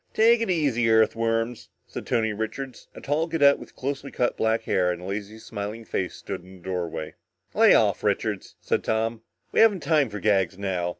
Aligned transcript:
"Take 0.15 0.41
it 0.41 0.49
easy, 0.49 0.89
Earthworms!" 0.89 1.69
said 1.85 2.07
Tony 2.07 2.33
Richards. 2.33 2.87
A 2.95 3.01
tall 3.01 3.27
cadet 3.27 3.59
with 3.59 3.75
closely 3.75 4.09
cut 4.09 4.35
black 4.35 4.63
hair 4.63 4.91
and 4.91 5.03
a 5.03 5.05
lazy, 5.05 5.37
smiling 5.37 5.85
face 5.85 6.15
stood 6.15 6.41
in 6.43 6.55
the 6.57 6.63
doorway. 6.63 7.13
"Lay 7.53 7.75
off, 7.75 8.03
Richards," 8.03 8.55
said 8.59 8.83
Tom. 8.83 9.21
"We 9.51 9.59
haven't 9.59 9.81
time 9.83 10.09
for 10.09 10.19
gags 10.19 10.57
now. 10.57 10.89